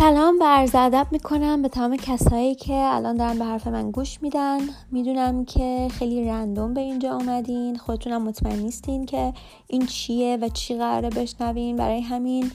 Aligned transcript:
سلام 0.00 0.36
و 0.40 0.44
عرض 0.44 0.74
ادب 0.74 1.06
می‌کنم 1.10 1.62
به 1.62 1.68
تمام 1.68 1.96
کسایی 1.96 2.54
که 2.54 2.74
الان 2.74 3.16
دارن 3.16 3.38
به 3.38 3.44
حرف 3.44 3.66
من 3.66 3.90
گوش 3.90 4.22
میدن. 4.22 4.58
می‌دونم 4.90 5.44
که 5.44 5.88
خیلی 5.90 6.24
رندوم 6.24 6.74
به 6.74 6.80
اینجا 6.80 7.14
اومدین. 7.14 7.76
خودتونم 7.76 8.22
مطمئن 8.22 8.58
نیستین 8.58 9.06
که 9.06 9.32
این 9.68 9.86
چیه 9.86 10.38
و 10.42 10.48
چی 10.48 10.74
قراره 10.74 11.10
بشنوین. 11.10 11.76
برای 11.76 12.00
همین 12.00 12.52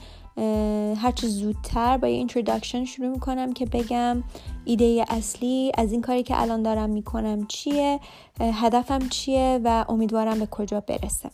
هرچه 0.96 1.28
زودتر 1.28 1.96
با 1.96 2.08
یه 2.08 2.16
اینترودکشن 2.16 2.84
شروع 2.84 3.08
می‌کنم 3.08 3.52
که 3.52 3.66
بگم 3.66 4.22
ایده 4.64 5.04
اصلی 5.08 5.72
از 5.78 5.92
این 5.92 6.00
کاری 6.00 6.22
که 6.22 6.40
الان 6.42 6.62
دارم 6.62 6.90
می‌کنم 6.90 7.46
چیه 7.46 8.00
هدفم 8.40 9.08
چیه 9.08 9.60
و 9.64 9.84
امیدوارم 9.88 10.38
به 10.38 10.46
کجا 10.46 10.80
برسه. 10.80 11.30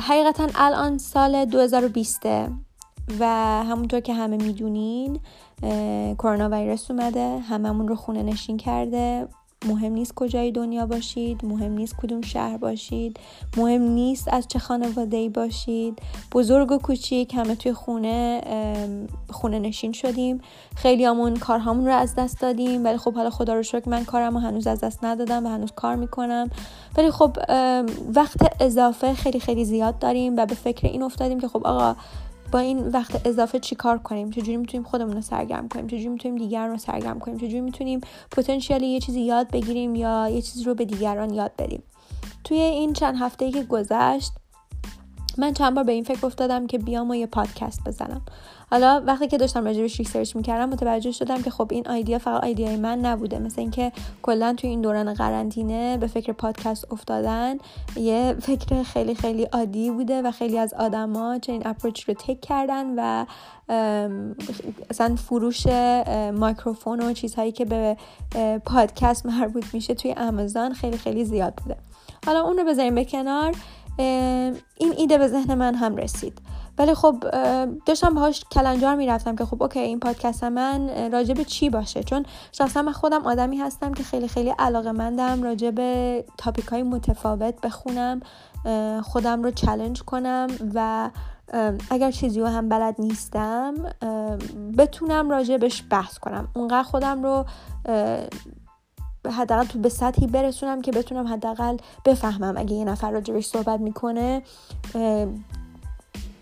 حقیقتا 0.00 0.48
الان 0.54 0.98
سال 0.98 1.44
2020 1.44 2.26
و 3.20 3.26
همونطور 3.64 4.00
که 4.00 4.14
همه 4.14 4.36
می‌دونین 4.36 5.20
کرونا 6.18 6.48
ویروس 6.52 6.90
اومده 6.90 7.38
هممون 7.38 7.88
رو 7.88 7.94
خونه 7.94 8.22
نشین 8.22 8.56
کرده. 8.56 9.28
مهم 9.68 9.92
نیست 9.92 10.14
کجای 10.14 10.52
دنیا 10.52 10.86
باشید 10.86 11.44
مهم 11.44 11.72
نیست 11.72 11.96
کدوم 11.96 12.20
شهر 12.20 12.56
باشید 12.56 13.20
مهم 13.56 13.82
نیست 13.82 14.28
از 14.32 14.48
چه 14.48 14.58
خانواده 14.58 15.16
ای 15.16 15.28
باشید. 15.28 15.98
بزرگ 16.32 16.72
و 16.72 16.78
کوچیک 16.78 17.34
همه 17.34 17.54
توی 17.54 17.72
خونه 17.72 18.40
خونه 19.30 19.58
نشین 19.58 19.92
شدیم. 19.92 20.40
خیلی 20.76 21.04
همون 21.04 21.36
کارهامون 21.36 21.86
رو 21.86 21.92
از 21.92 22.14
دست 22.14 22.40
دادیم 22.40 22.84
ولی 22.84 22.96
خب 22.96 23.14
حالا 23.14 23.30
خدا 23.30 23.54
رو 23.54 23.62
شکر 23.62 23.88
من 23.88 24.04
کارم 24.04 24.34
رو 24.34 24.40
هنوز 24.40 24.66
از 24.66 24.80
دست 24.80 25.04
ندادم 25.04 25.46
و 25.46 25.48
هنوز 25.48 25.72
کار 25.72 25.96
می‌کنم. 25.96 26.50
ولی 26.96 27.10
خب 27.10 27.36
وقت 28.14 28.62
اضافه 28.62 29.14
خیلی 29.14 29.40
خیلی 29.40 29.64
زیاد 29.64 29.98
داریم 29.98 30.36
و 30.36 30.46
به 30.46 30.54
فکر 30.54 30.86
این 30.86 31.02
افتادیم 31.02 31.40
که 31.40 31.48
خب 31.48 31.66
آقا 31.66 31.96
با 32.52 32.58
این 32.58 32.88
وقت 32.88 33.26
اضافه 33.26 33.58
چیکار 33.58 33.98
کنیم؟ 33.98 34.30
چجوری 34.30 34.56
می‌تونیم 34.56 34.86
خودمون 34.86 35.12
رو 35.12 35.20
سرگرم 35.20 35.68
کنیم؟ 35.68 35.86
چجوری 35.86 36.08
می‌تونیم 36.08 36.38
دیگران 36.38 36.70
رو 36.70 36.78
سرگرم 36.78 37.18
کنیم؟ 37.18 37.36
چجوری 37.36 37.60
می‌تونیم 37.60 38.00
potentially 38.30 38.86
یه 38.86 39.00
چیزی 39.00 39.20
یاد 39.20 39.50
بگیریم 39.50 39.94
یا 39.94 40.28
یه 40.28 40.42
چیزی 40.42 40.64
رو 40.64 40.74
به 40.74 40.84
دیگران 40.84 41.34
یاد 41.34 41.52
بدیم؟ 41.58 41.82
توی 42.44 42.58
این 42.58 42.92
چند 42.92 43.16
هفته 43.18 43.50
که 43.50 43.62
گذشت 43.62 44.32
من 45.38 45.52
چند 45.52 45.74
بار 45.74 45.84
به 45.84 45.92
این 45.92 46.04
فکر 46.04 46.26
افتادم 46.26 46.66
که 46.66 46.78
بیام 46.78 47.10
و 47.10 47.14
یه 47.14 47.26
پادکست 47.26 47.80
بزنم. 47.86 48.22
حالا 48.70 49.02
وقتی 49.06 49.28
که 49.28 49.38
داشتم 49.38 49.64
راجبش 49.64 49.98
research 49.98 50.36
می‌کردم 50.36 50.68
متوجه 50.68 51.12
شدم 51.12 51.42
که 51.42 51.50
خب 51.50 51.68
این 51.70 51.90
ایده 51.90 52.18
فقط 52.18 52.44
ایده 52.44 52.76
من 52.76 52.98
نبوده. 52.98 53.38
مثل 53.38 53.60
اینکه 53.60 53.92
کلا 54.22 54.54
توی 54.56 54.70
این 54.70 54.80
دوران 54.80 55.14
قرنطینه 55.14 55.96
به 55.96 56.06
فکر 56.06 56.32
پادکست 56.32 56.92
افتادن 56.92 57.56
یه 57.96 58.36
فکر 58.40 58.82
خیلی 58.82 59.14
خیلی 59.14 59.42
عادی 59.42 59.90
بوده 59.90 60.22
و 60.22 60.30
خیلی 60.30 60.58
از 60.58 60.74
آدما 60.74 61.38
چنین 61.38 61.66
approach 61.66 62.08
رو 62.08 62.14
take 62.14 62.40
کردن 62.40 62.86
و 62.96 63.26
اصلا 64.90 65.16
فروش 65.16 65.66
microphone 66.34 67.00
و 67.02 67.12
چیزهایی 67.12 67.52
که 67.52 67.64
به 67.64 67.96
پادکست 68.64 69.26
مربوط 69.26 69.64
میشه 69.72 69.94
توی 69.94 70.12
آمازون 70.12 70.74
خیلی 70.74 70.98
خیلی 70.98 71.24
زیاد 71.24 71.54
بوده. 71.54 71.76
حالا 72.26 72.42
اون 72.42 72.58
رو 72.58 72.64
بذاریم 72.64 72.94
به 72.94 73.04
کنار. 73.04 73.52
این 73.96 74.94
ایده 74.96 75.18
به 75.18 75.28
ذهن 75.28 75.54
من 75.54 75.74
هم 75.74 75.96
رسید. 75.96 76.38
ولی 76.78 76.94
خب 76.94 77.24
داشتم 77.86 78.14
باهاش 78.14 78.44
کلنجار 78.52 78.96
می‌رفتم 78.96 79.36
که 79.36 79.44
خب 79.44 79.62
okay 79.62 79.78
این 79.80 80.00
پادکست 80.00 80.44
من 80.44 81.10
راجع 81.12 81.34
به 81.34 81.44
چی 81.44 81.70
باشه؟ 81.70 82.02
چون 82.02 82.26
شخصا 82.52 82.82
من 82.82 82.92
خودم 82.92 83.26
آدمی 83.26 83.56
هستم 83.56 83.94
که 83.94 84.02
خیلی 84.02 84.28
خیلی 84.28 84.54
علاقه 84.58 84.92
مندم 84.92 85.42
راجع 85.42 85.70
به 85.70 86.24
تاپیک 86.38 86.66
های 86.66 86.82
متفاوت 86.82 87.60
بخونم 87.60 88.20
خودم 89.02 89.42
رو 89.42 89.50
چلنج 89.50 90.02
کنم 90.02 90.46
و 90.74 91.10
اگر 91.90 92.10
چیزی 92.10 92.40
رو 92.40 92.46
هم 92.46 92.68
بلد 92.68 92.94
نیستم 92.98 93.74
بتونم 94.78 95.30
راجبش 95.30 95.84
بحث 95.90 96.18
کنم. 96.18 96.48
اونقدر 96.54 96.82
خودم 96.82 97.22
رو 97.22 97.44
حداقل 99.30 99.64
تو 99.64 99.78
به 99.78 99.88
سطحی 99.88 100.26
برسونم 100.26 100.82
که 100.82 100.92
بتونم 100.92 101.26
حداقل 101.26 101.76
بفهمم 102.04 102.54
اگه 102.56 102.74
یه 102.74 102.84
نفر 102.84 103.10
راجبش 103.10 103.46
صحبت 103.46 103.80
می‌کنه 103.80 104.42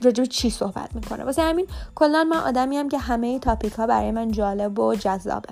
راجب 0.03 0.25
چی 0.25 0.51
صحبت 0.51 0.95
می‌کنه. 0.95 1.25
واسه 1.25 1.43
همین 1.43 1.67
کلا 1.95 2.25
من 2.25 2.37
آدمی 2.37 2.77
هم 2.77 2.89
که 2.89 2.99
همه 2.99 3.39
topic 3.39 3.73
ها 3.73 3.87
برای 3.87 4.11
من 4.11 4.31
جالب 4.31 4.79
و 4.79 4.95
جذابه. 4.95 5.49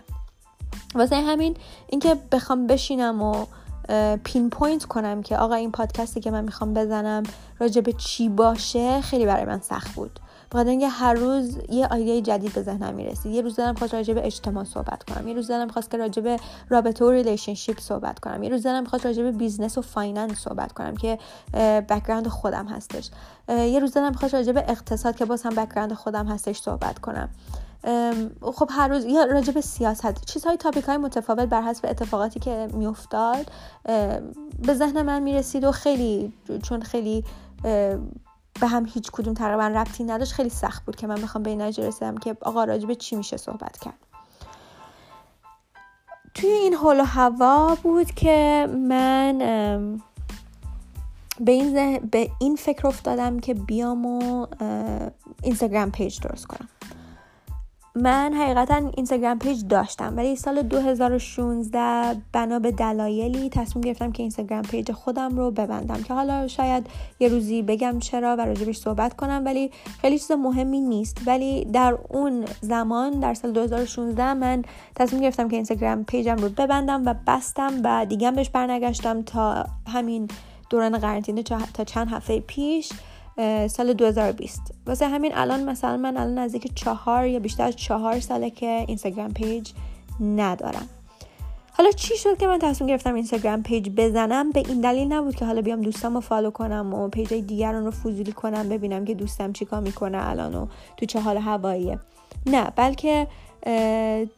واسه 0.95 1.17
همین 1.17 1.57
اینکه 1.89 2.17
بخوام 2.33 2.67
بشینم 2.67 3.23
و 3.23 3.47
pinpoint 4.25 4.85
کنم 4.85 5.23
که 5.23 5.37
آقا 5.37 5.55
این 5.55 5.73
پادکستی 5.73 6.21
که 6.21 6.31
من 6.31 6.45
می‌خوام 6.45 6.75
بزنم 6.75 7.23
راجب 7.59 7.91
چی 7.91 8.29
باشه 8.29 9.01
خیلی 9.01 9.27
برای 9.27 9.45
من 9.45 9.61
سخت 9.61 9.95
بود. 9.95 10.21
بخاطر 10.53 10.71
اینکه 10.71 10.89
هر 10.89 11.15
روز 11.15 11.59
یه 11.69 11.93
ایده 11.93 12.21
جدید 12.21 12.55
به 12.55 12.63
ذهنم 12.63 12.95
می‌رسید 12.95 13.33
یه 13.33 13.43
روز 13.43 13.57
دلم 13.57 13.75
خواست 13.75 13.95
راجع 13.95 14.15
به 14.15 14.27
اجتماع 14.27 14.65
صحبت 14.65 15.03
کنم. 15.03 15.29
یه 15.29 15.35
روز 15.35 15.49
دلم 15.49 15.69
خواست 15.69 15.91
که 15.91 15.97
راجع 15.97 16.23
به 16.23 16.37
رابطه 16.69 17.05
و 17.05 17.11
relationship 17.11 17.81
صحبت 17.81 18.19
کنم. 18.19 18.43
یه 18.43 18.49
روز 18.49 18.63
دلم 18.63 18.85
خواست 18.85 19.07
راجع 19.07 19.23
به 19.23 19.33
business 19.33 19.79
و 19.79 19.83
finance 19.83 20.39
صحبت 20.39 20.73
کنم 20.73 20.97
که 20.97 21.19
background 21.89 22.29
خودم 22.29 22.67
هستش. 22.67 23.11
یه 23.49 23.79
روز 23.79 23.93
دلم 23.93 24.13
خواست 24.13 24.35
راجع 24.35 24.53
به 24.53 24.65
اقتصاد 24.69 25.17
که 25.17 25.25
باز 25.25 25.43
هم 25.43 25.55
background 25.55 25.93
خودم 25.93 26.27
هستش 26.27 26.61
صحبت 26.61 26.99
کنم. 26.99 27.29
خب 28.43 28.69
هر 28.71 28.89
روز 28.89 29.05
یا 29.05 29.25
راجع 29.25 29.53
به 29.53 29.61
سیاست. 29.61 30.25
چیزهای 30.25 30.57
topic 30.57 30.85
های 30.85 30.97
متفاوت 30.97 31.49
بر 31.49 31.63
حسب 31.63 31.87
اتفاقاتی 31.89 32.41
که 32.41 32.69
میافتاد 32.73 33.47
به 34.63 34.75
ذهن 34.75 35.03
من 35.03 35.23
می‌رسید 35.23 35.65
و 35.65 35.73
خیلی 35.73 36.33
چون 36.63 36.83
خیلی 36.83 37.25
به 38.61 38.67
هم 38.67 38.87
هیچ 38.87 39.11
کدوم 39.11 39.35
تقریبا 39.35 39.67
ربطی 39.67 40.05
نداشت. 40.05 40.33
خیلی 40.33 40.49
سخت 40.49 40.85
بود 40.85 40.97
که 40.97 41.07
من 41.07 41.15
بخوام 41.15 41.43
به 41.43 41.51
این 41.51 41.61
رسیدم 41.61 42.19
که 42.19 42.37
آقا 42.43 42.65
راجب 42.65 42.95
چی 42.95 43.17
میشه 43.17 43.37
صحبت 43.37 43.79
کرد. 43.79 43.99
توی 46.35 46.51
این 46.51 46.75
حال 46.75 47.01
و 47.01 47.05
هوا 47.05 47.79
بود 47.83 48.11
که 48.11 48.69
من 48.89 49.39
به 51.41 51.53
این, 51.53 51.99
به 51.99 52.31
این 52.41 52.57
فکر 52.57 52.87
افتادم 52.87 53.41
که 53.41 53.55
بیام 53.55 54.07
و 54.07 54.47
Instagram 55.43 55.91
page 55.91 56.21
درست 56.21 56.47
کنم. 56.47 56.69
من 58.03 58.35
حقیقتا 58.35 58.91
Instagram 58.97 59.39
page 59.39 59.67
داشتم 59.69 60.17
ولی 60.17 60.37
سال 60.37 60.63
2016 60.63 62.17
بنا 62.33 62.59
به 62.59 62.73
دلایلی 62.73 63.49
تصمیم 63.49 63.85
گرفتم 63.85 64.13
که 64.13 64.23
Instagram 64.23 64.63
page 64.63 64.93
خودم 64.93 65.37
رو 65.37 65.51
ببندم 65.51 66.03
که 66.03 66.15
حالا 66.15 66.49
شاید 66.49 66.87
یه 67.21 67.29
روزی 67.29 67.63
بگم 67.63 67.99
چرا 67.99 68.37
و 68.37 68.41
راجبش 68.41 68.77
صحبت 68.77 69.17
کنم 69.17 69.43
ولی 69.45 69.71
خیلی 70.01 70.19
چیز 70.19 70.33
مهمی 70.33 70.81
نیست. 70.81 71.19
ولی 71.27 71.65
در 71.65 71.99
اون 72.09 72.45
زمان 72.61 73.21
در 73.21 73.35
سال 73.35 73.53
2016 73.53 74.35
من 74.35 74.63
تصمیم 74.95 75.23
گرفتم 75.23 75.49
که 75.49 75.57
Instagram 75.57 76.05
page 76.05 76.30
م 76.30 76.37
رو 76.37 76.49
ببندم 76.49 77.03
و 77.07 77.15
بستم 77.27 77.73
و 77.85 78.07
دیگه 78.09 78.31
بهش 78.31 78.49
برنگشتم 78.51 79.23
تا 79.23 79.67
همین 79.87 80.29
دوران 80.71 80.99
قرنطینه 80.99 81.43
تا 81.75 81.85
چند 81.87 82.09
هفته 82.09 82.41
پیش. 82.41 82.93
سال 83.69 83.93
2020 83.93 84.75
واسه 84.87 85.09
همین 85.09 85.33
الان 85.35 85.65
مثلا 85.65 85.97
من 85.97 86.17
الان 86.17 86.39
نزدیک 86.39 86.75
چهار 86.75 87.27
یا 87.27 87.39
بیشتر 87.39 87.65
از 87.65 87.77
چهار 87.77 88.21
ساله 88.21 88.51
که 88.51 88.85
Instagram 88.89 89.33
page 89.33 89.71
ندارم. 90.21 90.89
حالا 91.73 91.91
چی 91.91 92.17
شد 92.17 92.39
که 92.39 92.47
من 92.47 92.59
تصمیم 92.59 92.89
گرفتم 92.89 93.15
Instagram 93.15 93.63
page 93.63 93.91
بزنم؟ 93.97 94.51
به 94.51 94.63
این 94.69 94.81
دلیل 94.81 95.13
نبود 95.13 95.35
که 95.35 95.45
حالا 95.45 95.63
بیام 95.63 95.81
دوستم 95.81 96.15
رو 96.15 96.21
follow 96.21 96.51
کنم 96.51 96.95
و 96.95 97.09
page 97.09 97.35
دیگران 97.35 97.85
رو 97.85 97.91
فضولی 97.91 98.33
کنم 98.33 98.69
ببینم 98.69 99.05
که 99.05 99.15
دوستم 99.15 99.53
چیکار 99.53 99.81
می‌کنه 99.81 100.29
الان 100.29 100.55
و 100.55 100.67
تو 100.97 101.07
چه 101.07 101.21
حال 101.21 101.37
هواییه. 101.37 101.99
نه 102.47 102.73
بلکه 102.77 103.27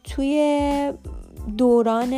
توی 0.03 0.93
دوران 1.57 2.13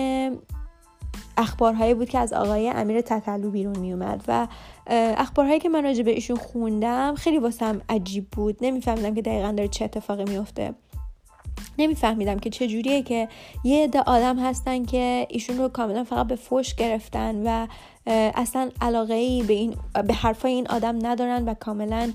اخبارهایی 1.37 1.93
بود 1.93 2.09
که 2.09 2.19
از 2.19 2.33
آقای 2.33 2.69
امیر 2.69 3.01
تطلو 3.01 3.51
بیرون 3.51 3.79
می 3.79 3.93
اومد 3.93 4.23
و 4.27 4.47
اخبارهایی 5.17 5.59
که 5.59 5.69
من 5.69 5.83
راجع 5.83 6.03
به 6.03 6.11
ایشون 6.11 6.37
خوندم 6.37 7.15
خیلی 7.15 7.37
واسم 7.37 7.81
عجیب 7.89 8.27
بود. 8.31 8.57
نمیفهمیدم 8.61 9.15
که 9.15 9.21
دقیقا 9.21 9.51
داره 9.51 9.67
چه 9.67 9.85
اتفاقی 9.85 10.23
میفته 10.23 10.73
نمیفهمیدم 11.77 12.39
که 12.39 12.49
چه 12.49 12.67
جوریه 12.67 13.01
که 13.01 13.27
یه 13.63 13.83
عده 13.83 13.99
آدم 13.99 14.39
هستن 14.39 14.85
که 14.85 15.27
ایشون 15.29 15.57
رو 15.57 15.67
کاملا 15.67 16.03
فقط 16.03 16.27
به 16.27 16.35
فوش 16.35 16.75
گرفتن 16.75 17.47
و 17.47 17.67
اصلا 18.35 18.69
علاقه 18.81 19.13
ای 19.13 19.43
به 19.43 19.53
این 19.53 19.75
به 20.07 20.13
حرفای 20.13 20.51
این 20.51 20.67
آدم 20.67 21.07
ندارن 21.07 21.45
و 21.45 21.53
کاملا 21.53 22.11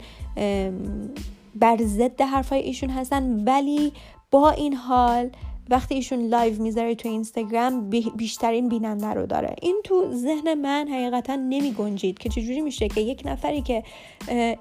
بر 1.55 1.77
ضد 1.83 2.21
حرفای 2.21 2.61
ایشون 2.61 2.91
هستن. 2.91 3.45
ولی 3.45 3.93
با 4.31 4.51
این 4.51 4.75
حال 4.75 5.31
وقتی 5.69 5.95
ایشون 5.95 6.27
live 6.27 6.63
می‌ذاره 6.63 6.95
تو 6.95 7.09
اینستاگرام 7.09 7.91
بیشترین 8.17 8.69
بیننده 8.69 9.07
رو 9.07 9.27
داره. 9.27 9.57
این 9.63 9.81
تو 9.85 10.13
ذهن 10.13 10.55
من 10.55 10.89
حقیقتا 10.89 11.37
نمی 11.37 11.73
گنجید 11.73 12.19
که 12.19 12.29
چجوری 12.29 12.61
میشه 12.61 12.89
که 12.89 13.01
یک 13.01 13.23
نفری 13.25 13.63
که 13.63 13.83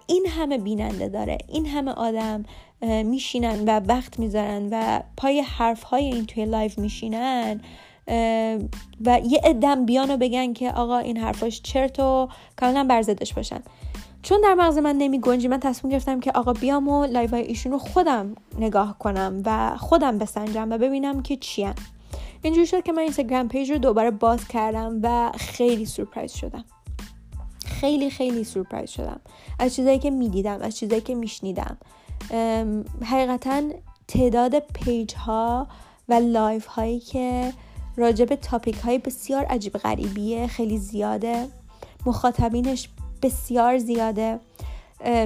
این 0.07 0.25
همه 0.29 0.57
بیننده 0.57 1.09
داره 1.09 1.37
این 1.47 1.65
همه 1.65 1.91
آدم 1.91 2.45
میشینن 2.81 3.65
و 3.65 3.79
وقت 3.79 4.19
می‌ذارن 4.19 4.69
و 4.71 5.01
پای 5.17 5.39
حرف 5.41 5.83
های 5.83 6.05
این 6.05 6.25
توی 6.25 6.45
live 6.45 6.71
میشینن 6.77 7.61
و 9.05 9.21
یه 9.25 9.41
ادم 9.43 9.85
بیان 9.85 10.09
و 10.09 10.17
بگن 10.17 10.53
که 10.53 10.71
آقا 10.71 10.97
این 10.97 11.17
حرفاش 11.17 11.61
چرت 11.61 11.99
و 11.99 12.29
کاملا 12.55 12.83
بی 12.83 13.00
ارزش 13.00 13.33
باشن. 13.33 13.59
چون 14.27 14.41
در 14.41 14.53
مغز 14.53 14.77
من 14.77 14.95
نمی 14.95 15.19
گنجید 15.19 15.47
من 15.47 15.59
تصمیم 15.59 15.91
گرفتم 15.91 16.19
که 16.19 16.31
آقا 16.31 16.53
بیام 16.53 16.87
و 16.87 17.05
live 17.05 17.29
های 17.29 17.41
ایشون 17.41 17.71
رو 17.71 17.77
خودم 17.77 18.35
نگاه 18.59 18.97
کنم 18.99 19.41
و 19.45 19.77
خودم 19.77 20.17
بسنجم 20.17 20.71
و 20.71 20.77
ببینم 20.77 21.21
که 21.21 21.37
چیان. 21.37 21.73
اینجوری 22.41 22.67
شد 22.67 22.83
که 22.83 22.91
من 22.91 22.99
Instagram 22.99 23.47
page 23.47 23.71
رو 23.71 23.77
دوباره 23.77 24.11
باز 24.11 24.47
کردم 24.47 24.99
و 25.03 25.31
خیلی 25.37 25.85
سورپرایز 25.85 26.31
شدم. 26.31 26.65
خیلی 27.65 28.09
خیلی 28.09 28.43
سورپرایز 28.43 28.89
شدم. 28.89 29.19
از 29.59 29.75
چیزایی 29.75 29.99
که 29.99 30.09
می‌دیدم 30.09 30.61
از 30.61 30.77
چیزایی 30.77 31.01
که 31.01 31.15
میشنیدم. 31.15 31.77
حقیقتا 33.03 33.63
تعداد 34.07 34.59
page 34.59 35.15
ها 35.15 35.67
و 36.09 36.13
live 36.13 36.65
هایی 36.65 36.99
که 36.99 37.53
راجع 37.97 38.25
به 38.25 38.35
topic 38.35 38.75
های 38.75 38.97
بسیار 38.97 39.45
عجیب 39.45 39.77
غریبیه 39.77 40.47
خیلی 40.47 40.77
زیاده. 40.77 41.47
مخاطبینش 42.05 42.89
بسیار 43.21 43.77
زیاده. 43.77 44.39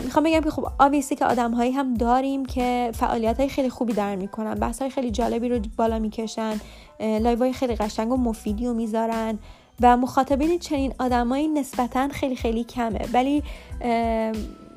می‌خوام 0.03 0.25
بگم 0.25 0.41
که 0.41 0.49
خب 0.49 0.67
آویسی 0.79 1.15
که 1.15 1.25
آدم 1.25 1.51
هایی 1.51 1.71
هم 1.71 1.93
داریم 1.93 2.45
که 2.45 2.91
فعالیت 2.93 3.39
های 3.39 3.49
خیلی 3.49 3.69
خوبی 3.69 3.93
دارن 3.93 4.15
می‌کنن. 4.15 4.53
بحث 4.53 4.81
های 4.81 4.91
خیلی 4.91 5.11
جالبی 5.11 5.49
رو 5.49 5.59
بالا 5.77 5.99
می‌کشن. 5.99 6.59
live 6.99 7.39
های 7.39 7.53
خیلی 7.53 7.75
قشنگ 7.75 8.11
و 8.11 8.17
مفیدی 8.17 8.67
رو 8.67 8.73
می‌ذارن 8.73 9.39
و 9.81 9.97
مخاطبین 9.97 10.59
چنین 10.59 10.93
آدمایی 10.99 11.47
نسبتا 11.47 12.07
خیلی 12.07 12.35
خیلی 12.35 12.63
کمه. 12.63 12.99
ولی 13.13 13.43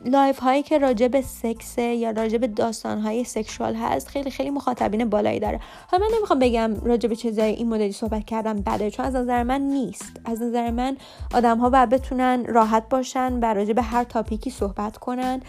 live 0.04 0.38
هایی 0.38 0.62
که 0.62 0.78
راجع 0.78 1.08
به 1.08 1.22
سکس 1.22 1.78
یا 1.78 2.10
راجع 2.10 2.38
به 2.38 2.46
داستان 2.46 3.00
های 3.00 3.24
sexual 3.24 3.74
هست 3.74 4.08
خیلی 4.08 4.30
خیلی 4.30 4.50
مخاطبین 4.50 5.10
بالایی 5.10 5.40
داره. 5.40 5.60
حالا 5.90 6.06
من 6.06 6.16
نمی‌خوام 6.16 6.38
بگم 6.38 6.74
راجع 6.82 7.08
به 7.08 7.16
چیزای 7.16 7.52
این 7.52 7.68
مدلی 7.68 7.92
صحبت 7.92 8.24
کردم 8.24 8.56
بده 8.56 8.90
چون 8.90 9.06
از 9.06 9.14
نظر 9.14 9.42
من 9.42 9.60
نیست. 9.60 10.20
از 10.24 10.42
نظر 10.42 10.70
من 10.70 10.96
آدم 11.34 11.58
ها 11.58 11.70
باید 11.70 11.88
بتونن 11.88 12.44
راحت 12.44 12.88
باشن 12.88 13.38
و 13.42 13.54
راجع 13.54 13.72
به 13.72 13.82
هر 13.82 14.04
topic 14.04 14.43
ی 14.43 14.50
صحبت 14.50 14.96
کنن 14.96 15.40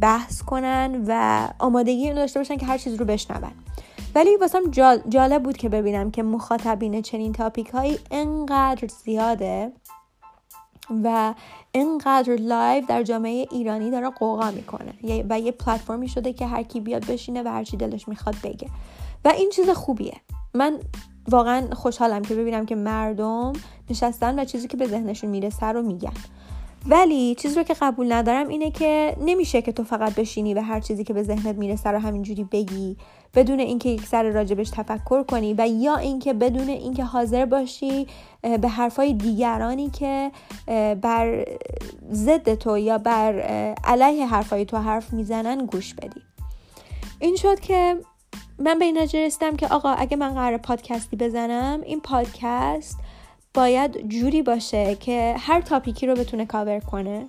بحث 0.00 0.42
کنن 0.42 1.04
و 1.06 1.42
آمادگی 1.58 2.12
داشته 2.12 2.40
باشن 2.40 2.56
که 2.56 2.66
هر 2.66 2.78
چیز 2.78 2.94
رو 2.94 3.04
بشنون. 3.04 3.50
ولی 4.14 4.36
واسم 4.36 4.70
جالب 5.08 5.42
بود 5.42 5.56
که 5.56 5.68
ببینم 5.68 6.10
که 6.10 6.22
مخاطبین 6.22 7.02
چنین 7.02 7.32
topic 7.32 7.68
هایی 7.68 7.98
انقدر 8.10 8.88
زیاده. 9.04 9.72
و 11.04 11.34
اینقدر 11.72 12.36
live 12.36 12.84
در 12.88 13.02
جامعه 13.02 13.46
ایرانی 13.50 13.90
داره 13.90 14.10
غوغا 14.10 14.50
می‌کنه. 14.50 15.24
و 15.30 15.40
یه 15.40 15.52
پلتفرمی 15.52 16.08
شده 16.08 16.32
که 16.32 16.46
هر 16.46 16.62
کی 16.62 16.80
بیاد 16.80 17.06
بشینه 17.06 17.42
و 17.42 17.48
هر 17.48 17.64
چی 17.64 17.76
دلش 17.76 18.08
می‌خواد 18.08 18.36
بگه. 18.44 18.68
و 19.24 19.28
این 19.28 19.50
چیز 19.50 19.70
خوبیه. 19.70 20.16
من 20.54 20.78
واقعا 21.28 21.74
خوشحالم 21.74 22.22
که 22.22 22.34
ببینم 22.34 22.66
که 22.66 22.74
مردم 22.74 23.52
نشستن 23.90 24.38
و 24.38 24.44
چیزی 24.44 24.68
که 24.68 24.76
به 24.76 24.86
ذهنشون 24.86 25.30
می‌رسه 25.30 25.66
رو 25.66 25.82
میگن. 25.82 26.12
ولی 26.86 27.34
چیزی 27.34 27.54
رو 27.54 27.62
که 27.62 27.74
قبول 27.80 28.12
ندارم 28.12 28.48
اینه 28.48 28.70
که 28.70 29.16
نمیشه 29.20 29.62
که 29.62 29.72
تو 29.72 29.84
فقط 29.84 30.14
بشینی 30.14 30.54
و 30.54 30.60
هر 30.60 30.80
چیزی 30.80 31.04
که 31.04 31.12
به 31.12 31.22
ذهنت 31.22 31.56
می‌رسه 31.56 31.90
رو 31.90 31.98
همینجوری 31.98 32.44
بگی. 32.44 32.96
بدون 33.34 33.60
اینکه 33.60 33.88
یک 33.88 34.06
سر 34.06 34.22
راجبش 34.22 34.70
تفکر 34.70 35.22
کنی 35.22 35.54
و 35.58 35.66
یا 35.68 35.96
اینکه 35.96 36.32
بدون 36.32 36.68
اینکه 36.68 37.04
حاضر 37.04 37.44
باشی 37.44 38.06
به 38.60 38.68
حرفای 38.68 39.12
دیگرانی 39.12 39.90
که 39.90 40.30
بر 41.02 41.44
ضد 42.12 42.54
تو 42.54 42.78
یا 42.78 42.98
بر 42.98 43.40
علیه 43.84 44.26
حرفای 44.26 44.64
تو 44.64 44.76
حرف 44.76 45.12
می‌زنن 45.12 45.66
گوش 45.66 45.94
بدی. 45.94 46.22
این 47.20 47.36
شد 47.36 47.60
که 47.60 47.96
من 48.58 48.78
به 48.78 48.84
این 48.84 48.96
رسیدم 48.96 49.56
که 49.56 49.66
آقا 49.68 49.90
اگه 49.90 50.16
من 50.16 50.34
قرار 50.34 50.58
پادکستی 50.58 51.16
بزنم 51.16 51.80
این 51.80 52.00
پادکست 52.00 52.98
باید 53.58 54.08
جوری 54.08 54.42
باشه 54.42 54.94
که 54.94 55.34
هر 55.38 55.60
تاپیکی 55.60 56.06
رو 56.06 56.14
بتونه 56.14 56.46
کاور 56.46 56.80
کنه. 56.80 57.26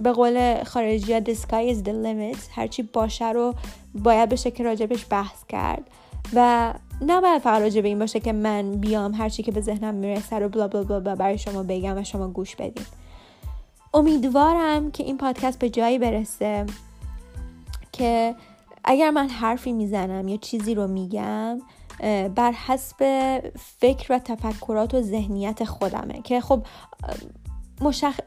به 0.00 0.12
قول 0.12 0.64
خارجی 0.64 1.12
ها 1.12 1.20
the 1.20 1.34
sky 1.34 1.74
is 1.74 1.86
the 1.86 1.92
limit. 2.04 2.38
هرچی 2.50 2.82
باشه 2.82 3.32
رو 3.32 3.54
باید 3.94 4.28
بشه 4.28 4.50
که 4.50 4.64
راجبش 4.64 5.06
بحث 5.10 5.44
کرد. 5.48 5.90
و 6.34 6.72
نباید 7.06 7.42
فقط 7.42 7.62
راجع 7.62 7.80
به 7.80 7.88
این 7.88 7.98
باشه 7.98 8.20
که 8.20 8.32
من 8.32 8.72
بیام 8.72 9.14
هرچی 9.14 9.42
که 9.42 9.52
به 9.52 9.60
ذهنم 9.60 9.94
می‌رسه 9.94 10.38
رو 10.38 10.48
بلا 10.48 10.68
بلا 10.68 11.00
بلا 11.00 11.14
برای 11.14 11.38
شما 11.38 11.62
بگم 11.62 11.98
و 11.98 12.04
شما 12.04 12.28
گوش 12.28 12.56
بدین. 12.56 12.86
امیدوارم 13.94 14.90
که 14.90 15.04
این 15.04 15.18
پادکست 15.18 15.58
به 15.58 15.70
جایی 15.70 15.98
برسه 15.98 16.66
که 17.92 18.34
اگر 18.84 19.10
من 19.10 19.28
حرفی 19.28 19.72
می‌زنم 19.72 20.28
یا 20.28 20.36
چیزی 20.36 20.74
رو 20.74 20.86
میگم 20.86 21.60
بر 22.34 22.52
حسب 22.66 22.96
فکر 23.78 24.12
و 24.12 24.18
تفکرات 24.18 24.94
و 24.94 25.02
ذهنیت 25.02 25.64
خودمه. 25.64 26.22
که 26.22 26.40
خب 26.40 26.62
مشخ... 27.80 28.20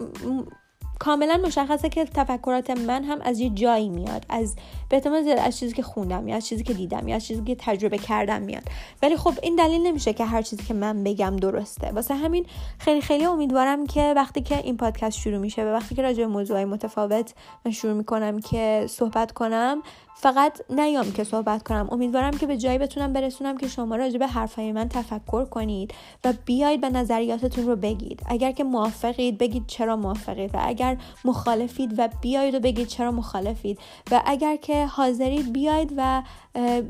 کاملا 0.99 1.39
مشخصه 1.45 1.89
که 1.89 2.05
تفکرات 2.05 2.69
من 2.69 3.03
هم 3.03 3.21
از 3.21 3.39
یه 3.39 3.49
جایی 3.49 3.89
میاد 3.89 4.25
از 4.29 4.55
به 4.89 5.01
زیاد 5.23 5.39
از 5.39 5.59
چیزی 5.59 5.73
که 5.73 5.83
خوندم 5.83 6.27
یا 6.27 6.35
از 6.35 6.47
چیزی 6.47 6.63
که 6.63 6.73
دیدم 6.73 7.07
یا 7.07 7.15
از 7.15 7.25
چیزی 7.25 7.43
که 7.43 7.55
تجربه 7.59 7.97
کردم 7.97 8.41
میاد. 8.41 8.63
ولی 9.01 9.17
خب 9.17 9.33
این 9.43 9.55
دلیل 9.55 9.87
نمیشه 9.87 10.13
که 10.13 10.25
هر 10.25 10.41
چیزی 10.41 10.63
که 10.63 10.73
من 10.73 11.03
بگم 11.03 11.35
درسته. 11.35 11.91
واسه 11.91 12.15
همین 12.15 12.45
خیلی 12.79 13.01
خیلی 13.01 13.25
امیدوارم 13.25 13.87
که 13.87 14.13
وقتی 14.15 14.41
که 14.41 14.57
این 14.57 14.77
پادکست 14.77 15.17
شروع 15.17 15.37
میشه 15.37 15.63
و 15.63 15.67
وقتی 15.67 15.95
که 15.95 16.01
راجع 16.01 16.19
به 16.19 16.27
موضوعی 16.27 16.65
متفاوت 16.65 17.33
من 17.65 17.71
شروع 17.71 17.93
می‌کنم 17.93 18.39
که 18.39 18.85
صحبت 18.89 19.31
کنم 19.31 19.81
فقط 20.19 20.61
نیام 20.69 21.11
که 21.11 21.23
صحبت 21.23 21.63
کنم. 21.63 21.87
امیدوارم 21.91 22.31
که 22.31 22.47
به 22.47 22.57
جایی 22.57 22.77
بتونم 22.77 23.13
برسونم 23.13 23.57
که 23.57 23.67
شما 23.67 23.95
راجع 23.95 24.17
به 24.17 24.27
حرفهای 24.27 24.71
من 24.71 24.89
تفکر 24.89 25.45
کنید 25.45 25.93
و 26.25 26.33
بیاید 26.45 26.81
به 26.81 26.89
نظریاتتون 26.89 27.67
رو 27.67 27.75
بگید. 27.75 28.21
اگر 28.25 28.51
که 28.51 28.63
موافقید 28.63 29.37
بگید 29.37 29.63
چرا 29.67 29.95
موافقید 29.95 30.55
و 30.55 30.57
اگر 30.61 30.86
مخالفید 31.25 31.93
و 31.97 32.09
بیاید 32.21 32.55
و 32.55 32.59
بگید 32.59 32.87
چرا 32.87 33.11
مخالفید. 33.11 33.79
و 34.11 34.21
اگر 34.25 34.55
که 34.55 34.85
حاضرید 34.85 35.53
بیاید 35.53 35.93
و 35.97 36.23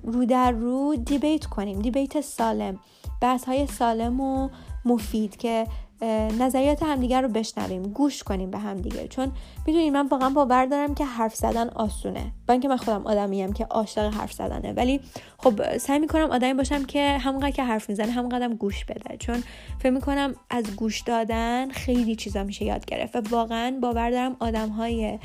رو 0.04 0.26
در 0.26 0.52
رو 0.52 0.96
دیبیت 0.96 1.46
کنیم. 1.46 1.80
دیبیت 1.80 2.22
سالم. 2.22 2.80
بحث 3.22 3.46
های 3.46 3.68
سالم 3.68 4.22
و 4.22 4.50
مفید 4.86 5.38
که 5.38 5.68
نظریات 6.40 6.84
همدیگر 6.84 7.22
رو 7.22 7.28
بشنویم 7.28 7.84
گوش 7.84 8.24
کنیم 8.24 8.52
به 8.52 8.58
همدیگه. 8.58 9.08
چون 9.08 9.32
می‌دونید 9.68 9.94
من 9.94 10.08
واقعا 10.08 10.30
باور 10.30 10.66
دارم 10.66 10.96
که 10.96 11.06
حرف 11.06 11.36
زدن 11.36 11.70
آسونه. 11.70 12.32
با 12.48 12.52
اینکه 12.52 12.68
من 12.68 12.78
خودم 12.78 13.08
آدمیم 13.08 13.54
که 13.54 13.66
عاشق 13.66 14.14
حرف 14.14 14.34
زدنه. 14.34 14.74
ولی 14.74 15.00
خب 15.38 15.78
سعی 15.78 16.00
می‌کنم 16.00 16.32
آدمی 16.32 16.54
باشم 16.54 16.86
که 16.86 17.18
همونقدر 17.18 17.52
که 17.52 17.64
حرف 17.64 17.90
می‌زنه 17.90 18.12
همونقدر 18.12 18.48
گوش 18.48 18.86
بده. 18.86 19.18
چون 19.18 19.44
فکر 19.80 19.90
می‌کنم 19.90 20.36
از 20.50 20.76
گوش 20.76 21.02
دادن 21.02 21.70
خیلی 21.70 22.16
چیزا 22.16 22.44
میشه 22.44 22.66
یاد 22.66 22.86
گرفت. 22.86 23.16
و 23.16 23.22
واقعا 23.30 23.80
باور 23.82 24.12
دارم 24.12 24.36
آدم 24.40 24.70
های 24.70 25.20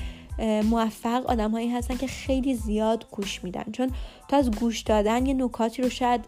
موفق 0.70 1.26
آدم 1.26 1.50
هایی 1.50 1.68
هستن 1.68 1.96
که 1.96 2.06
خیلی 2.06 2.54
زیاد 2.54 3.06
گوش 3.10 3.44
میدن. 3.44 3.64
چون 3.72 3.90
تو 4.28 4.36
از 4.36 4.50
گوش 4.50 4.80
دادن 4.80 5.26
یه 5.26 5.34
نکاتی 5.34 5.82
رو 5.82 5.88
شاید 5.88 6.24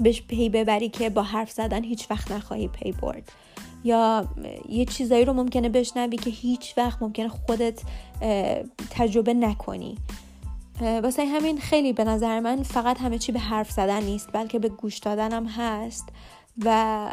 بهش 0.00 0.22
پی 0.22 0.48
ببری 0.48 0.88
که 0.88 1.10
با 1.10 1.22
حرف 1.22 1.50
زدن 1.50 1.84
هیچ 1.84 2.10
وقت 2.10 2.32
نخواهی 2.32 2.68
پی 2.68 2.92
برد. 2.92 3.32
یا 3.84 4.28
یه 4.68 4.84
چیزایی 4.84 5.24
رو 5.24 5.32
ممکنه 5.32 5.68
بشنوی 5.68 6.16
که 6.16 6.30
هیچ 6.30 6.74
وقت 6.76 7.02
ممکنه 7.02 7.28
خودت 7.28 7.82
تجربه 8.90 9.34
نکنی. 9.34 9.98
واسه 10.80 11.24
همین 11.24 11.58
خیلی 11.58 11.92
به 11.92 12.04
نظر 12.04 12.40
من 12.40 12.62
فقط 12.62 13.00
همه 13.00 13.18
چی 13.18 13.32
به 13.32 13.38
حرف 13.38 13.70
زدن 13.70 14.02
نیست 14.02 14.28
بلکه 14.32 14.58
به 14.58 14.68
گوش 14.68 14.98
دادنم 14.98 15.46
هست. 15.46 16.08
و 16.64 17.08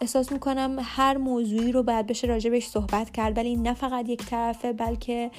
احساس 0.00 0.32
می‌کنم 0.32 0.78
هر 0.82 1.16
موضوعی 1.16 1.72
رو 1.72 1.82
باید 1.82 2.06
بشه 2.06 2.26
راجبش 2.26 2.66
صحبت 2.66 3.10
کرد 3.10 3.36
ولی 3.36 3.56
نه 3.56 3.74
فقط 3.74 4.08
یک 4.08 4.26
طرفه 4.26 4.72
بلکه 4.72 5.30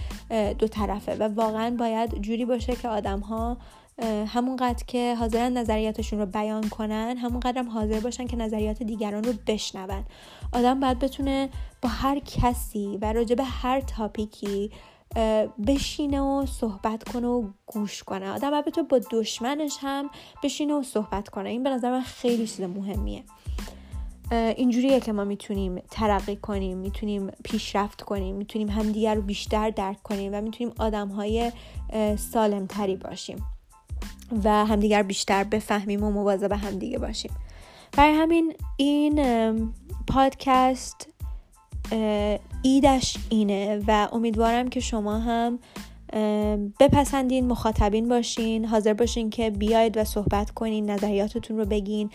دو 0.59 0.67
طرفه. 0.67 1.15
و 1.15 1.23
واقعا 1.23 1.69
باید 1.69 2.21
جوری 2.21 2.45
باشه 2.45 2.75
که 2.75 2.87
آدم 2.87 3.19
ها 3.19 3.57
همونقدر 4.03 4.83
که 4.87 5.15
حاضرن 5.15 5.57
نظریاتشون 5.57 6.19
رو 6.19 6.25
بیان 6.25 6.69
کنن 6.69 7.17
همونقدر 7.17 7.59
هم 7.59 7.69
حاضر 7.69 7.99
باشن 7.99 8.27
که 8.27 8.37
نظریات 8.37 8.83
دیگران 8.83 9.23
رو 9.23 9.33
بشنون. 9.47 10.03
آدم 10.53 10.79
باید 10.79 10.99
بتونه 10.99 11.49
با 11.81 11.89
هر 11.89 12.19
کسی 12.19 12.97
و 13.01 13.13
راجع 13.13 13.35
به 13.35 13.43
هر 13.43 13.81
تاپیکی 13.81 14.71
بشینه 15.67 16.21
و 16.21 16.45
صحبت 16.45 17.09
کنه 17.09 17.27
و 17.27 17.47
گوش 17.65 18.03
کنه. 18.03 18.29
آدم 18.29 18.51
باید 18.51 18.65
بتونه 18.65 18.87
با 18.87 18.99
دشمنش 19.11 19.77
هم 19.81 20.09
بشینه 20.43 20.73
و 20.73 20.83
صحبت 20.83 21.29
کنه. 21.29 21.49
این 21.49 21.63
به 21.63 21.69
نظر 21.69 21.91
من 21.91 22.01
خیلی 22.01 22.47
چیز 22.47 22.61
مهمیه. 22.61 23.23
اینجوریه 24.31 24.99
که 24.99 25.11
ما 25.11 25.23
می‌تونیم 25.23 25.81
ترقی 25.91 26.35
کنیم 26.35 26.77
می‌تونیم 26.77 27.31
پیشرفت 27.43 28.01
کنیم 28.01 28.35
می‌تونیم 28.35 28.69
همدیگر 28.69 29.15
رو 29.15 29.21
بیشتر 29.21 29.69
درک 29.69 30.03
کنیم 30.03 30.33
و 30.33 30.41
می‌تونیم 30.41 30.73
آدم 30.79 31.07
های 31.07 31.51
سالم 32.17 32.65
تری 32.65 32.95
باشیم. 32.95 33.45
و 34.43 34.65
همدیگر 34.65 35.03
بیشتر 35.03 35.43
بفهمیم 35.43 36.03
و 36.03 36.11
مواظب 36.11 36.51
همدیگه 36.51 36.97
باشیم. 36.97 37.31
برای 37.91 38.13
همین 38.13 38.53
این 38.77 39.73
پادکست 40.07 41.07
ایدش 42.61 43.17
اینه 43.29 43.83
و 43.87 44.07
امیدوارم 44.11 44.69
که 44.69 44.79
شما 44.79 45.19
هم 45.19 45.59
بپسندین 46.79 47.47
مخاطبین 47.47 48.09
باشین 48.09 48.65
حاضر 48.65 48.93
باشین 48.93 49.29
که 49.29 49.49
بیاید 49.49 49.97
و 49.97 50.03
صحبت 50.03 50.51
کنین 50.51 50.89
نظریاتتون 50.89 51.57
رو 51.57 51.65
بگین 51.65 52.09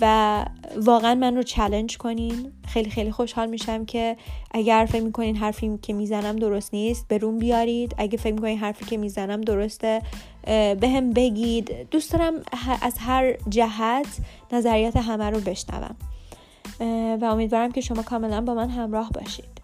و 0.00 0.44
واقعا 0.76 1.14
من 1.14 1.36
رو 1.36 1.42
چلنج 1.42 1.98
کنین. 1.98 2.52
خیلی 2.66 2.90
خیلی 2.90 3.10
خوشحال 3.10 3.48
میشم 3.48 3.84
که 3.84 4.16
اگر 4.50 4.88
فکر 4.90 5.02
می‌کنین 5.02 5.36
حرفی 5.36 5.78
که 5.82 5.92
می‌زنم 5.92 6.36
درست 6.36 6.74
نیست 6.74 7.08
به 7.08 7.18
بیارید. 7.38 7.94
اگه 7.98 8.18
فکر 8.18 8.34
می‌کنین 8.34 8.58
حرفی 8.58 8.84
که 8.84 8.96
می‌زنم 8.96 9.40
درسته 9.40 10.02
به 10.46 11.00
بگید. 11.14 11.90
دوست 11.90 12.12
دارم 12.12 12.34
از 12.82 12.94
هر 12.98 13.34
جهت 13.48 14.18
نظریات 14.52 14.96
همه 14.96 15.30
رو 15.30 15.40
بشنوم. 15.40 15.96
و 17.20 17.24
امیدوارم 17.24 17.72
که 17.72 17.80
شما 17.80 18.02
کاملا 18.02 18.40
با 18.40 18.54
من 18.54 18.70
همراه 18.70 19.10
باشید. 19.10 19.61